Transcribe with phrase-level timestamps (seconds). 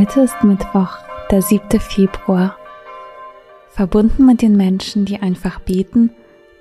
[0.00, 0.96] Heute ist Mittwoch,
[1.30, 1.78] der 7.
[1.78, 2.56] Februar.
[3.68, 6.08] Verbunden mit den Menschen, die einfach beten,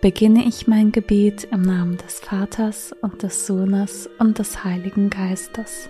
[0.02, 5.90] beginne ich mein Gebet im Namen des Vaters und des Sohnes und des Heiligen Geistes.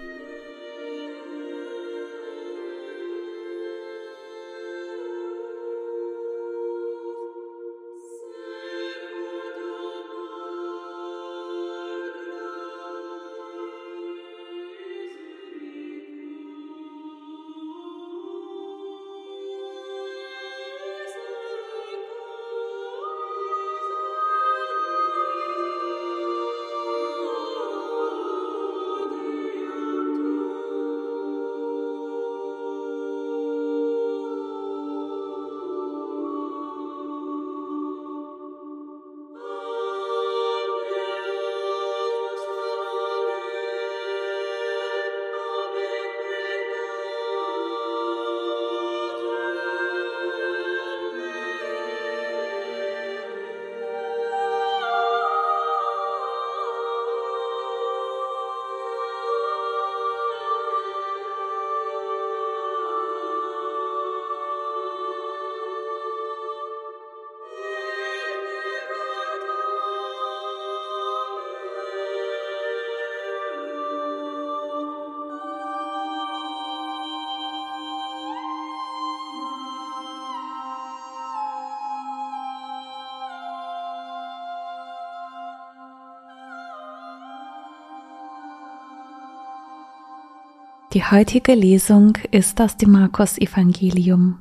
[90.93, 94.39] Die heutige Lesung ist aus dem Markus Evangelium.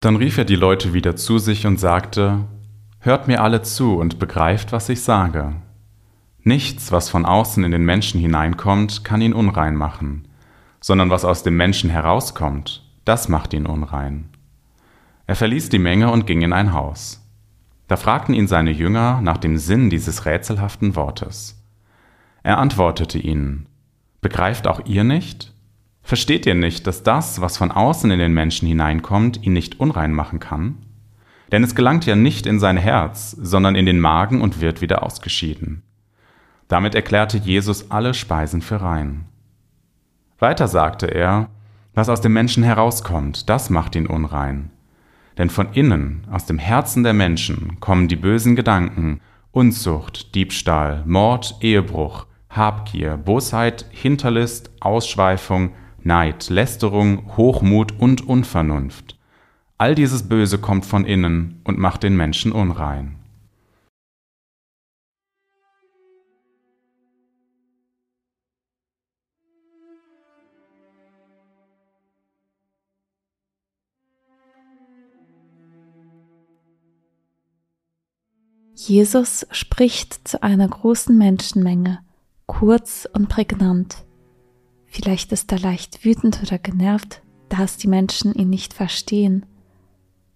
[0.00, 2.48] Dann rief er die Leute wieder zu sich und sagte,
[3.00, 5.56] Hört mir alle zu und begreift, was ich sage.
[6.38, 10.26] Nichts, was von außen in den Menschen hineinkommt, kann ihn unrein machen,
[10.80, 14.30] sondern was aus dem Menschen herauskommt, das macht ihn unrein.
[15.26, 17.21] Er verließ die Menge und ging in ein Haus.
[17.92, 21.62] Da fragten ihn seine Jünger nach dem Sinn dieses rätselhaften Wortes.
[22.42, 23.66] Er antwortete ihnen,
[24.22, 25.52] Begreift auch ihr nicht?
[26.00, 30.14] Versteht ihr nicht, dass das, was von außen in den Menschen hineinkommt, ihn nicht unrein
[30.14, 30.86] machen kann?
[31.52, 35.02] Denn es gelangt ja nicht in sein Herz, sondern in den Magen und wird wieder
[35.02, 35.82] ausgeschieden.
[36.68, 39.26] Damit erklärte Jesus alle Speisen für rein.
[40.38, 41.50] Weiter sagte er,
[41.92, 44.70] was aus dem Menschen herauskommt, das macht ihn unrein.
[45.38, 49.20] Denn von innen, aus dem Herzen der Menschen, kommen die bösen Gedanken,
[49.50, 55.72] Unzucht, Diebstahl, Mord, Ehebruch, Habgier, Bosheit, Hinterlist, Ausschweifung,
[56.02, 59.18] Neid, Lästerung, Hochmut und Unvernunft.
[59.78, 63.16] All dieses Böse kommt von innen und macht den Menschen unrein.
[78.88, 82.00] Jesus spricht zu einer großen Menschenmenge,
[82.46, 84.04] kurz und prägnant.
[84.86, 89.46] Vielleicht ist er leicht wütend oder genervt, da es die Menschen ihn nicht verstehen,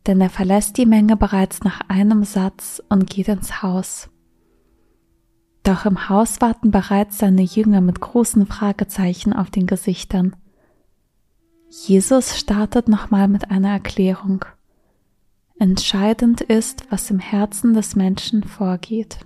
[0.06, 4.10] denn er verlässt die Menge bereits nach einem Satz und geht ins Haus.
[5.64, 10.36] Doch im Haus warten bereits seine Jünger mit großen Fragezeichen auf den Gesichtern.
[11.68, 14.44] Jesus startet nochmal mit einer Erklärung.
[15.66, 19.18] Entscheidend ist, was im Herzen des Menschen vorgeht.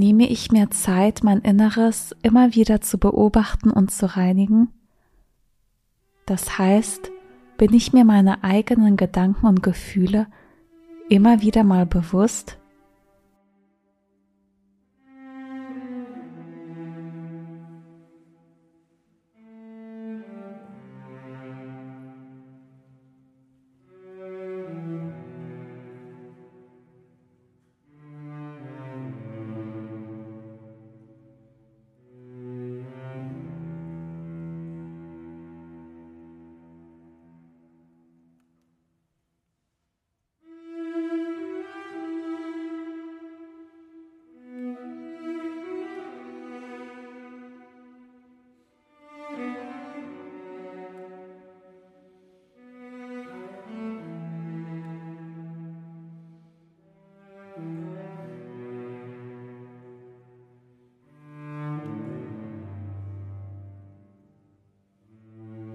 [0.00, 4.68] Nehme ich mir Zeit, mein Inneres immer wieder zu beobachten und zu reinigen?
[6.24, 7.10] Das heißt,
[7.58, 10.26] bin ich mir meine eigenen Gedanken und Gefühle
[11.10, 12.56] immer wieder mal bewusst?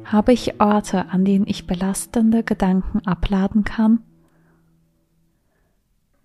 [0.06, 4.04] Habe ich Orte, an denen ich belastende Gedanken abladen kann?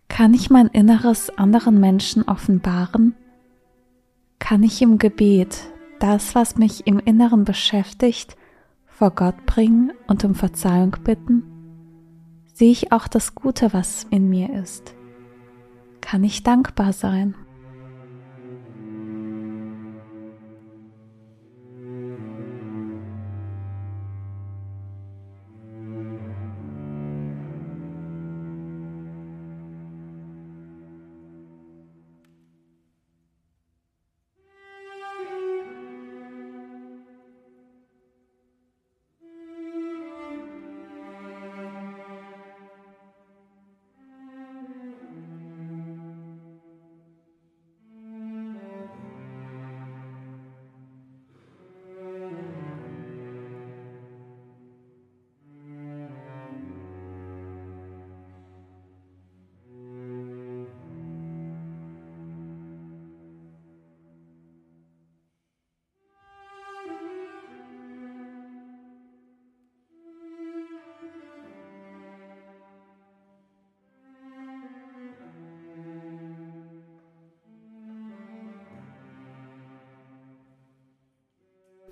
[0.08, 3.14] Kann ich mein Inneres anderen Menschen offenbaren?
[4.38, 8.36] Kann ich im Gebet das, was mich im Inneren beschäftigt,
[8.86, 11.42] vor Gott bringen und um Verzeihung bitten?
[12.52, 14.94] Sehe ich auch das Gute, was in mir ist?
[16.02, 17.34] Kann ich dankbar sein?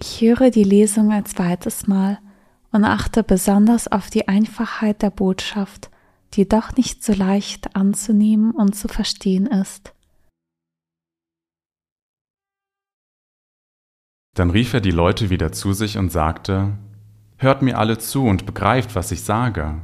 [0.00, 2.18] Ich höre die Lesung ein zweites Mal
[2.70, 5.90] und achte besonders auf die Einfachheit der Botschaft,
[6.34, 9.92] die doch nicht so leicht anzunehmen und zu verstehen ist.
[14.34, 16.78] Dann rief er die Leute wieder zu sich und sagte,
[17.38, 19.82] Hört mir alle zu und begreift, was ich sage.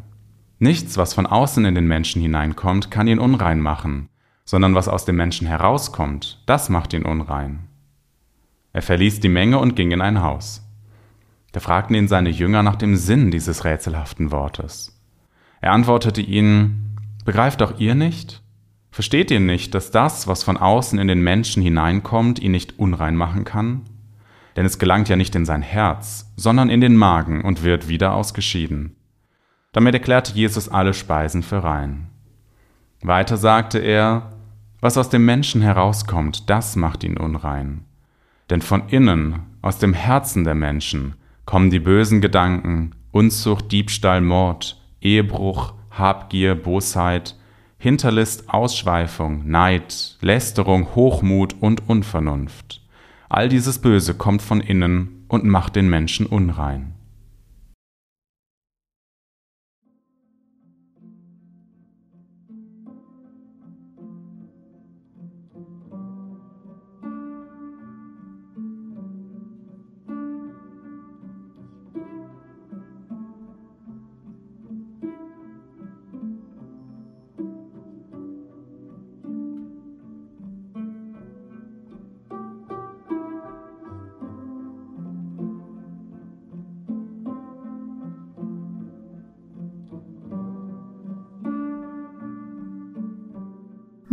[0.58, 4.08] Nichts, was von außen in den Menschen hineinkommt, kann ihn unrein machen,
[4.44, 7.68] sondern was aus dem Menschen herauskommt, das macht ihn unrein.
[8.74, 10.60] Er verließ die Menge und ging in ein Haus.
[11.52, 15.00] Da fragten ihn seine Jünger nach dem Sinn dieses rätselhaften Wortes.
[15.60, 18.42] Er antwortete ihnen, Begreift auch ihr nicht?
[18.90, 23.16] Versteht ihr nicht, dass das, was von außen in den Menschen hineinkommt, ihn nicht unrein
[23.16, 23.82] machen kann?
[24.56, 28.12] Denn es gelangt ja nicht in sein Herz, sondern in den Magen und wird wieder
[28.14, 28.96] ausgeschieden.
[29.72, 32.08] Damit erklärte Jesus alle Speisen für rein.
[33.02, 34.32] Weiter sagte er,
[34.80, 37.84] was aus dem Menschen herauskommt, das macht ihn unrein.
[38.50, 41.14] Denn von innen, aus dem Herzen der Menschen,
[41.46, 47.36] kommen die bösen Gedanken, Unzucht, Diebstahl, Mord, Ehebruch, Habgier, Bosheit,
[47.78, 52.80] Hinterlist, Ausschweifung, Neid, Lästerung, Hochmut und Unvernunft.
[53.28, 56.93] All dieses Böse kommt von innen und macht den Menschen unrein.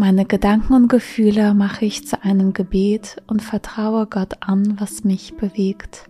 [0.01, 5.35] Meine Gedanken und Gefühle mache ich zu einem Gebet und vertraue Gott an, was mich
[5.37, 6.09] bewegt.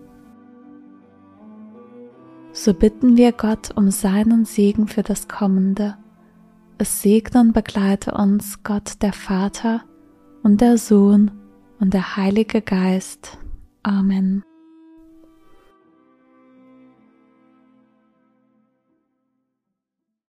[2.53, 5.97] So bitten wir Gott um seinen Segen für das Kommende.
[6.77, 9.83] Es segne und begleite uns Gott der Vater
[10.43, 11.31] und der Sohn
[11.79, 13.37] und der Heilige Geist.
[13.83, 14.43] Amen.